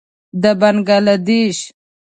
[0.41, 1.57] د بنګله دېش.